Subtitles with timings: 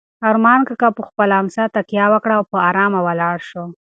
[0.29, 3.63] ارمان کاکا په خپله امسا تکیه وکړه او په ارامه ولاړ شو.